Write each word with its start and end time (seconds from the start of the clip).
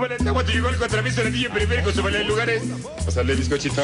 súbale 0.00 0.16
el 0.18 0.28
agua, 0.28 0.44
te 0.44 0.52
llegó 0.52 0.68
el 0.70 0.76
contrapiso 0.76 1.22
del 1.22 1.30
DJ 1.30 1.50
periférico, 1.50 1.90
súbale 1.90 2.24
lugares. 2.24 2.62
Pásale 3.04 3.32
el 3.32 3.38
bizcochito. 3.38 3.82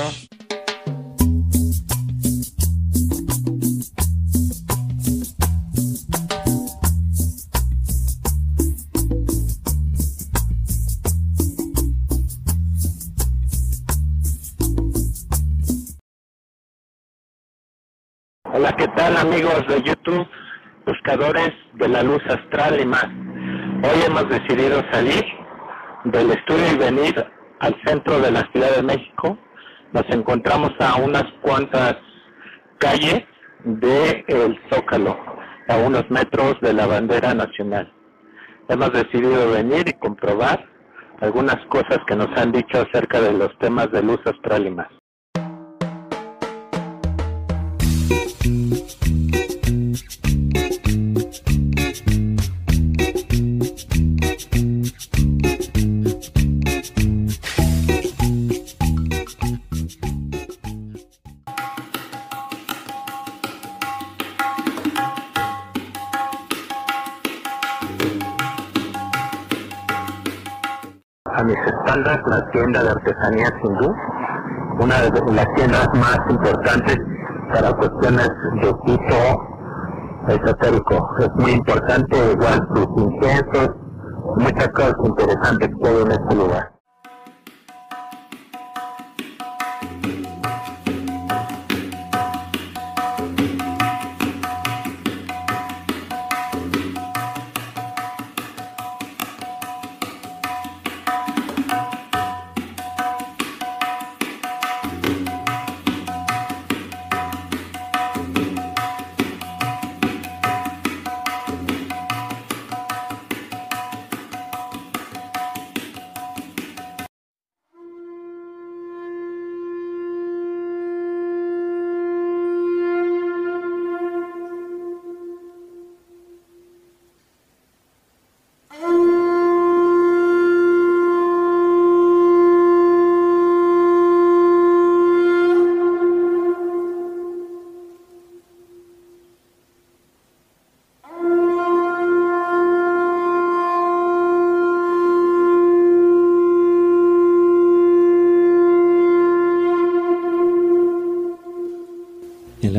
Hola, 18.44 18.74
¿qué 18.78 18.88
tal 18.88 19.18
amigos 19.18 19.68
de 19.68 19.82
YouTube, 19.82 20.26
buscadores 20.86 21.52
de 21.74 21.88
la 21.88 22.02
luz 22.02 22.22
astral 22.26 22.80
y 22.80 22.86
más? 22.86 23.04
Hoy 23.04 24.02
hemos 24.06 24.26
decidido 24.30 24.82
salir 24.90 25.36
del 26.12 26.30
estudio 26.30 26.72
y 26.72 26.78
venir 26.78 27.26
al 27.58 27.74
centro 27.84 28.20
de 28.20 28.30
la 28.30 28.48
Ciudad 28.52 28.76
de 28.76 28.82
México. 28.82 29.38
Nos 29.92 30.04
encontramos 30.10 30.70
a 30.79 30.96
unas 30.96 31.24
cuantas 31.42 31.96
calles 32.79 33.24
de 33.65 34.24
el 34.29 34.59
Zócalo, 34.70 35.19
a 35.69 35.77
unos 35.79 36.09
metros 36.10 36.55
de 36.60 36.73
la 36.73 36.87
bandera 36.87 37.34
nacional. 37.34 37.92
Hemos 38.69 38.92
decidido 38.92 39.51
venir 39.51 39.88
y 39.88 39.92
comprobar 39.95 40.65
algunas 41.20 41.56
cosas 41.66 41.98
que 42.07 42.15
nos 42.15 42.29
han 42.37 42.52
dicho 42.52 42.80
acerca 42.80 43.20
de 43.20 43.32
los 43.32 43.57
temas 43.59 43.91
de 43.91 44.02
luz 44.02 44.20
astral 44.27 44.66
y 44.66 44.70
más. 44.70 44.88
A 71.36 71.42
mis 71.42 71.56
espaldas 71.56 72.18
la 72.26 72.50
tienda 72.50 72.82
de 72.82 72.90
artesanía 72.90 73.48
hindú, 73.62 73.94
una 74.80 75.00
de 75.02 75.32
las 75.32 75.54
tiendas 75.54 75.88
más 75.94 76.18
importantes 76.30 76.98
para 77.52 77.72
cuestiones 77.72 78.30
de 78.62 78.74
tipo 78.86 79.44
esotérico. 80.28 81.10
Es 81.18 81.30
muy 81.36 81.52
importante, 81.52 82.16
igual 82.32 82.68
sus 82.74 82.88
inciensos, 83.04 83.70
muchas 84.36 84.68
cosas 84.68 84.94
interesantes 85.04 85.68
que 85.68 85.88
hay 85.88 86.02
en 86.02 86.12
este 86.12 86.34
lugar. 86.34 86.75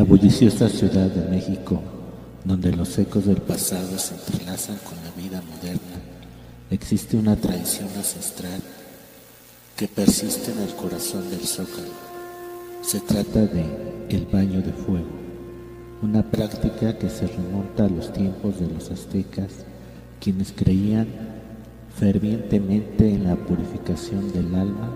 Bulliciosa 0.08 0.70
Ciudad 0.70 1.08
de 1.08 1.30
México, 1.30 1.82
donde 2.46 2.72
los 2.72 2.98
ecos 2.98 3.26
del 3.26 3.42
pasado 3.42 3.98
se 3.98 4.16
entrelazan 4.16 4.78
con 4.78 4.96
la 5.04 5.12
vida 5.22 5.42
moderna, 5.42 6.00
existe 6.72 7.18
una 7.18 7.36
tradición 7.36 7.90
ancestral 7.94 8.62
que 9.76 9.90
persiste 9.90 10.54
en 10.54 10.60
el 10.60 10.74
corazón 10.76 11.30
del 11.30 11.42
zócalo. 11.42 11.92
Se 12.82 13.02
trata 13.02 13.42
de 13.42 13.66
el 14.08 14.26
baño 14.28 14.62
de 14.62 14.72
fuego, 14.72 15.10
una 16.02 16.24
práctica 16.24 16.98
que 16.98 17.10
se 17.10 17.28
remonta 17.28 17.84
a 17.84 17.90
los 17.90 18.14
tiempos 18.14 18.62
de 18.62 18.68
los 18.70 18.90
aztecas, 18.90 19.66
quienes 20.22 20.54
creían 20.54 21.08
fervientemente 22.00 23.10
en 23.10 23.26
la 23.26 23.36
purificación 23.36 24.32
del 24.32 24.56
alma 24.56 24.90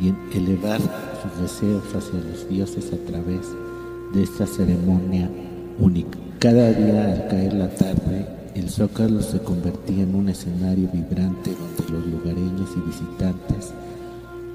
y 0.00 0.08
en 0.08 0.16
elevar 0.32 0.80
sus 0.80 1.42
deseos 1.42 1.84
hacia 1.94 2.20
los 2.20 2.48
dioses 2.48 2.90
a 2.90 2.96
través 3.06 3.42
de 3.50 3.75
esta 4.14 4.46
ceremonia 4.46 5.30
única. 5.78 6.18
Cada 6.38 6.72
día 6.72 7.12
al 7.12 7.28
caer 7.28 7.52
la 7.54 7.68
tarde, 7.68 8.26
el 8.54 8.70
zócalo 8.70 9.20
se 9.20 9.38
convertía 9.40 10.02
en 10.04 10.14
un 10.14 10.28
escenario 10.28 10.88
vibrante 10.92 11.50
donde 11.50 11.92
los 11.92 12.06
lugareños 12.06 12.70
y 12.76 12.80
visitantes 12.80 13.72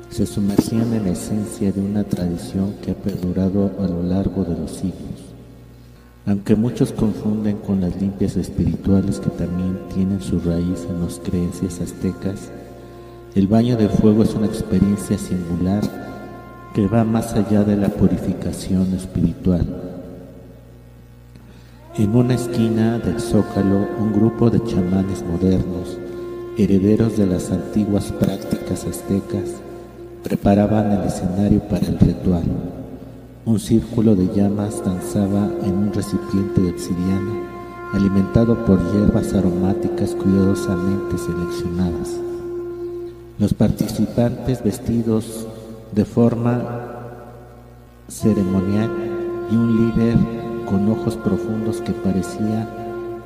se 0.09 0.25
sumergían 0.25 0.93
en 0.93 1.05
la 1.05 1.11
esencia 1.11 1.71
de 1.71 1.79
una 1.79 2.03
tradición 2.03 2.75
que 2.83 2.91
ha 2.91 2.95
perdurado 2.95 3.71
a 3.79 3.87
lo 3.87 4.03
largo 4.03 4.43
de 4.43 4.57
los 4.57 4.71
siglos. 4.71 5.31
Aunque 6.25 6.55
muchos 6.55 6.91
confunden 6.91 7.57
con 7.57 7.81
las 7.81 7.99
limpias 7.99 8.35
espirituales 8.35 9.19
que 9.19 9.29
también 9.29 9.79
tienen 9.93 10.21
su 10.21 10.39
raíz 10.39 10.85
en 10.89 11.01
las 11.01 11.19
creencias 11.19 11.79
aztecas, 11.79 12.51
el 13.35 13.47
baño 13.47 13.77
de 13.77 13.87
fuego 13.87 14.23
es 14.23 14.33
una 14.35 14.47
experiencia 14.47 15.17
singular 15.17 16.10
que 16.73 16.87
va 16.87 17.03
más 17.03 17.33
allá 17.33 17.63
de 17.63 17.75
la 17.75 17.89
purificación 17.89 18.93
espiritual. 18.93 19.65
En 21.97 22.15
una 22.15 22.35
esquina 22.35 22.97
del 22.99 23.19
zócalo, 23.19 23.85
un 23.99 24.13
grupo 24.13 24.49
de 24.49 24.63
chamanes 24.63 25.21
modernos, 25.23 25.97
herederos 26.57 27.17
de 27.17 27.25
las 27.25 27.51
antiguas 27.51 28.13
prácticas 28.13 28.85
aztecas, 28.85 29.61
preparaban 30.23 30.91
el 30.91 31.03
escenario 31.07 31.59
para 31.67 31.85
el 31.85 31.99
ritual. 31.99 32.43
Un 33.43 33.59
círculo 33.59 34.15
de 34.15 34.33
llamas 34.33 34.81
danzaba 34.85 35.49
en 35.65 35.73
un 35.73 35.93
recipiente 35.93 36.61
de 36.61 36.69
obsidiana, 36.69 37.49
alimentado 37.91 38.65
por 38.65 38.79
hierbas 38.93 39.33
aromáticas 39.33 40.15
cuidadosamente 40.15 41.17
seleccionadas. 41.17 42.15
Los 43.39 43.53
participantes 43.53 44.63
vestidos 44.63 45.47
de 45.91 46.05
forma 46.05 46.61
ceremonial 48.07 48.89
y 49.51 49.55
un 49.55 49.77
líder 49.77 50.17
con 50.65 50.89
ojos 50.89 51.17
profundos 51.17 51.81
que 51.81 51.91
parecía 51.91 52.67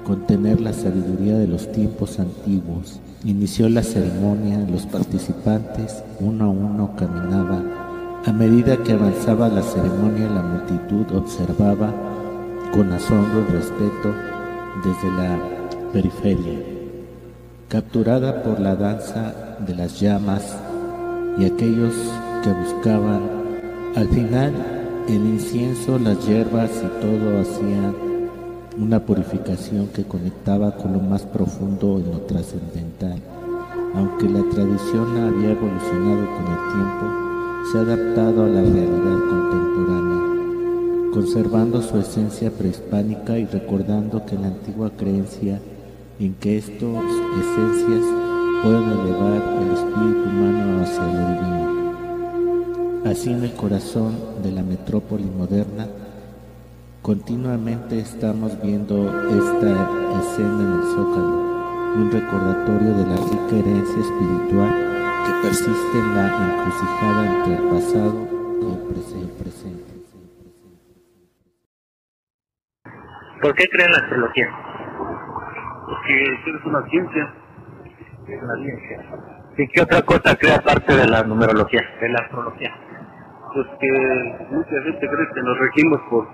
contener 0.04 0.62
la 0.62 0.74
sabiduría 0.74 1.38
de 1.38 1.48
los 1.48 1.72
tiempos 1.72 2.20
antiguos. 2.20 3.00
Inició 3.24 3.70
la 3.70 3.84
ceremonia, 3.84 4.60
los 4.70 4.86
participantes 4.86 6.04
uno 6.20 6.46
a 6.46 6.50
uno 6.50 6.96
caminaban. 6.96 7.72
A 8.26 8.32
medida 8.32 8.78
que 8.78 8.94
avanzaba 8.94 9.48
la 9.50 9.62
ceremonia, 9.62 10.30
la 10.30 10.42
multitud 10.42 11.16
observaba 11.16 11.94
con 12.72 12.92
asombro 12.92 13.42
y 13.48 13.52
respeto 13.52 14.14
desde 14.84 15.12
la 15.18 15.40
periferia. 15.94 16.60
Capturada 17.68 18.44
por 18.44 18.60
la 18.60 18.76
danza 18.76 19.58
de 19.66 19.76
las 19.76 20.00
llamas 20.00 20.56
y 21.38 21.46
aquellos 21.46 21.94
que 22.46 22.52
buscaban. 22.52 23.22
Al 23.96 24.08
final, 24.10 24.54
el 25.08 25.16
incienso, 25.16 25.98
las 25.98 26.28
hierbas 26.28 26.70
y 26.78 27.02
todo 27.02 27.42
hacían 27.42 27.96
una 28.78 29.00
purificación 29.00 29.88
que 29.88 30.04
conectaba 30.04 30.76
con 30.76 30.94
lo 30.94 31.00
más 31.00 31.24
profundo 31.24 32.00
y 32.00 32.04
lo 32.04 32.20
trascendental. 32.22 33.20
Aunque 33.96 34.30
la 34.30 34.44
tradición 34.52 35.18
había 35.18 35.52
evolucionado 35.52 36.26
con 36.36 36.46
el 36.54 36.62
tiempo, 36.76 37.06
se 37.72 37.78
ha 37.80 37.82
adaptado 37.82 38.44
a 38.44 38.48
la 38.48 38.62
realidad 38.62 39.20
contemporánea, 39.30 41.12
conservando 41.14 41.82
su 41.82 41.98
esencia 41.98 42.52
prehispánica 42.52 43.40
y 43.40 43.46
recordando 43.46 44.24
que 44.24 44.36
la 44.36 44.48
antigua 44.48 44.92
creencia 44.96 45.60
en 46.20 46.36
que 46.36 46.58
estas 46.58 46.80
esencias 46.80 48.06
pueden 48.62 48.84
elevar 48.84 49.42
el 49.64 49.72
espíritu 49.72 50.30
humano 50.30 50.84
hacia 50.84 51.06
lo 51.06 51.30
divino. 51.30 51.75
Así 53.06 53.32
en 53.32 53.44
el 53.44 53.54
corazón 53.54 54.42
de 54.42 54.52
la 54.52 54.64
metrópoli 54.64 55.26
moderna, 55.26 55.86
continuamente 57.04 58.00
estamos 58.00 58.60
viendo 58.64 58.96
esta 59.30 59.72
escena 60.20 60.62
en 60.66 60.74
el 60.74 60.84
zócalo, 60.90 61.38
un 61.98 62.10
recordatorio 62.12 62.98
de 62.98 63.06
la 63.06 63.18
rica 63.18 63.56
herencia 63.62 64.02
espiritual 64.02 64.74
que 65.24 65.48
persiste 65.48 66.00
en 66.00 66.16
la 66.16 66.26
encrucijada 66.50 67.22
entre 67.28 67.54
el 67.54 67.70
pasado 67.70 68.28
y 68.62 69.22
el 69.22 69.30
presente. 69.38 69.94
¿Por 73.40 73.54
qué 73.54 73.68
creen 73.70 73.92
la 73.92 73.98
astrología? 73.98 74.48
Porque 75.86 76.24
es 76.24 76.66
una 76.66 76.90
ciencia. 76.90 77.34
Es 78.28 78.42
una 78.42 78.56
ciencia. 78.64 79.36
¿Y 79.58 79.68
qué 79.68 79.82
otra 79.84 80.02
cosa 80.02 80.36
crea 80.36 80.60
parte 80.60 80.96
de 80.96 81.08
la 81.08 81.22
numerología? 81.24 81.82
De 82.02 82.10
la 82.10 82.20
astrología. 82.24 82.74
Pues 83.56 83.68
que 83.80 84.46
mucha 84.52 84.82
gente 84.84 85.00
cree 85.10 85.30
que 85.34 85.44
nos 85.44 85.60
regimos 85.60 86.02
por, 86.12 86.28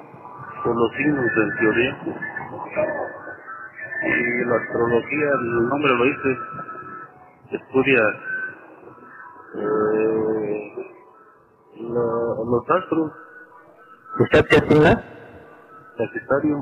por 0.66 0.76
los 0.76 0.92
signos 0.98 1.26
en 1.38 1.58
teoría. 1.60 1.98
Y 4.04 4.46
la 4.46 4.56
astrología, 4.58 5.30
el 5.42 5.70
nombre 5.70 5.94
lo 5.96 6.06
dice, 6.06 6.38
estudia 7.52 8.02
eh, 9.56 10.74
la- 11.82 12.46
los 12.46 12.70
astros, 12.70 13.12
¿Usted 14.20 14.46
qué 14.50 14.58
asigna? 14.58 15.04
Sagitario, 15.98 16.58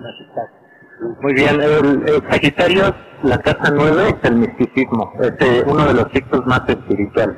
Muy 1.22 1.34
bien, 1.34 1.62
el, 1.62 2.10
el 2.10 2.22
Sagitario, 2.30 2.84
la 3.24 3.38
casa 3.40 3.72
9 3.74 4.10
es 4.10 4.30
el 4.30 4.36
misticismo, 4.38 5.14
es 5.22 5.34
eh, 5.40 5.64
uno 5.68 5.88
de 5.88 5.94
los 5.96 6.12
ciclos 6.12 6.46
más 6.48 6.68
espirituales. 6.70 7.38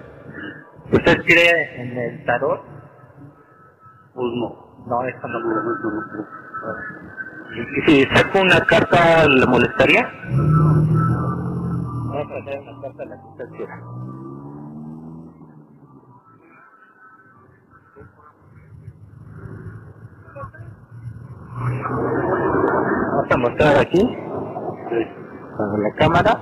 ¿Usted 0.92 1.18
cree 1.26 1.82
en 1.82 1.98
el 1.98 2.26
tarot? 2.26 2.81
Pues 4.14 4.28
no. 4.36 4.56
No, 4.88 5.04
eso 5.04 5.28
no. 5.28 5.40
No, 5.40 5.50
no, 5.50 5.62
no, 5.62 5.62
no. 5.62 5.72
¿Y 7.54 7.56
si 7.86 8.06
saco 8.16 8.40
una 8.42 8.62
carta, 8.62 9.28
le 9.28 9.46
molestaría? 9.46 10.10
Vamos 10.30 12.32
a 12.32 12.38
hacer 12.38 12.60
una 12.62 12.82
carta 12.82 13.04
a 13.04 13.06
la 13.06 13.18
quiera. 13.58 13.76
Vamos 23.12 23.28
a 23.32 23.38
mostrar 23.38 23.78
aquí, 23.78 24.18
la 25.60 25.92
cámara, 25.98 26.40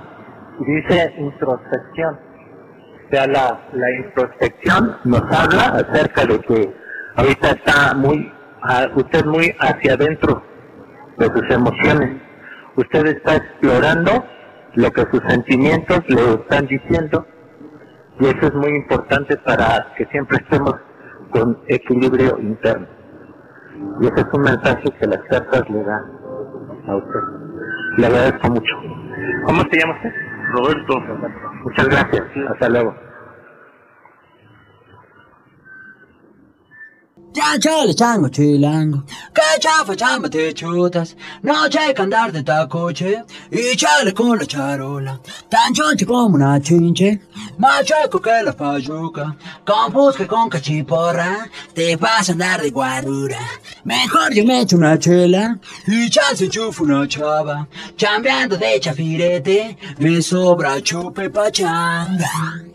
dice 0.60 1.14
introspección. 1.18 2.14
O 2.14 3.10
sea, 3.10 3.26
la, 3.26 3.60
la 3.72 3.90
introspección 3.98 4.96
nos 5.04 5.22
habla 5.22 5.80
acerca 5.80 6.24
de 6.26 6.38
que 6.40 6.74
ahorita 7.16 7.50
está 7.50 7.94
muy, 7.94 8.32
usted 8.94 9.24
muy 9.26 9.54
hacia 9.60 9.94
adentro 9.94 10.42
de 11.18 11.26
sus 11.26 11.50
emociones. 11.50 12.22
Usted 12.76 13.06
está 13.06 13.36
explorando 13.36 14.24
lo 14.74 14.90
que 14.92 15.02
sus 15.10 15.20
sentimientos 15.28 16.00
le 16.08 16.34
están 16.34 16.66
diciendo 16.66 17.26
y 18.20 18.26
eso 18.26 18.46
es 18.46 18.54
muy 18.54 18.76
importante 18.76 19.36
para 19.38 19.94
que 19.96 20.04
siempre 20.06 20.38
estemos 20.38 20.74
con 21.30 21.58
equilibrio 21.68 22.38
interno. 22.38 22.86
Y 24.00 24.06
ese 24.06 24.20
es 24.20 24.26
un 24.32 24.42
mensaje 24.42 24.84
que 24.98 25.06
las 25.06 25.22
cartas 25.30 25.68
le 25.70 25.82
dan 25.82 26.02
a 26.86 26.96
usted. 26.96 27.20
Le 27.96 28.06
agradezco 28.06 28.48
mucho. 28.50 28.74
¿Cómo 29.46 29.62
se 29.70 29.78
llama 29.78 29.94
usted? 29.96 30.12
Roberto, 30.52 31.00
Muchas 31.64 31.88
gracias. 31.88 32.22
Hasta 32.50 32.68
luego. 32.68 33.09
Ya 37.32 37.56
chale 37.58 37.94
chango 37.94 38.28
chilango, 38.28 39.04
que 39.32 39.60
chafa 39.60 39.94
chamba 39.94 40.28
te 40.28 40.52
chutas, 40.52 41.14
no 41.44 41.68
que 41.68 41.94
andar 42.02 42.32
de 42.32 42.42
tacoche, 42.42 43.22
y 43.52 43.76
chale 43.76 44.12
con 44.12 44.36
la 44.36 44.44
charola, 44.44 45.20
tan 45.48 45.72
chonche 45.72 46.04
como 46.04 46.34
una 46.34 46.60
chinche, 46.60 47.20
más 47.56 47.84
chueco 47.84 48.20
que 48.20 48.42
la 48.42 48.52
payuca, 48.52 49.36
con 49.64 49.92
busca 49.92 50.26
con 50.26 50.50
cachiporra, 50.50 51.48
te 51.72 51.94
vas 51.94 52.28
a 52.28 52.32
andar 52.32 52.62
de 52.62 52.70
guarura, 52.70 53.38
mejor 53.84 54.34
yo 54.34 54.44
me 54.44 54.62
echo 54.62 54.76
una 54.76 54.98
chela, 54.98 55.56
y 55.86 56.10
chal 56.10 56.36
se 56.36 56.48
chufa 56.48 56.82
una 56.82 57.06
chava, 57.06 57.68
chambeando 57.96 58.56
de 58.56 58.80
chafirete, 58.80 59.78
me 59.98 60.20
sobra 60.20 60.80
chupe 60.82 61.30
pachanga. 61.30 62.69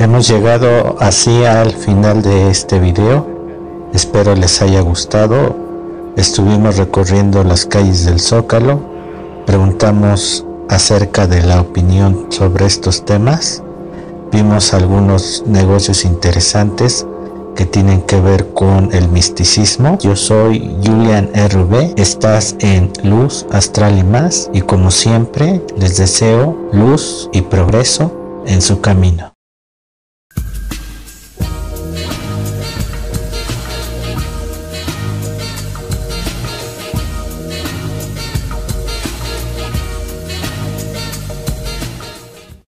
Hemos 0.00 0.28
llegado 0.28 0.94
así 1.00 1.44
al 1.44 1.72
final 1.72 2.22
de 2.22 2.50
este 2.50 2.78
video. 2.78 3.26
Espero 3.92 4.36
les 4.36 4.62
haya 4.62 4.80
gustado. 4.80 5.56
Estuvimos 6.16 6.76
recorriendo 6.76 7.42
las 7.42 7.66
calles 7.66 8.04
del 8.04 8.20
Zócalo. 8.20 8.80
Preguntamos 9.44 10.46
acerca 10.68 11.26
de 11.26 11.42
la 11.42 11.60
opinión 11.60 12.26
sobre 12.28 12.66
estos 12.66 13.04
temas. 13.04 13.64
Vimos 14.30 14.72
algunos 14.72 15.42
negocios 15.48 16.04
interesantes 16.04 17.04
que 17.56 17.66
tienen 17.66 18.02
que 18.02 18.20
ver 18.20 18.50
con 18.54 18.90
el 18.92 19.08
misticismo. 19.08 19.98
Yo 20.00 20.14
soy 20.14 20.76
Julian 20.80 21.28
RB. 21.34 21.94
Estás 21.96 22.54
en 22.60 22.92
Luz 23.02 23.46
Astral 23.50 23.98
y 23.98 24.04
más. 24.04 24.48
Y 24.52 24.60
como 24.60 24.92
siempre, 24.92 25.60
les 25.76 25.96
deseo 25.96 26.56
luz 26.72 27.28
y 27.32 27.42
progreso 27.42 28.12
en 28.46 28.62
su 28.62 28.80
camino. 28.80 29.37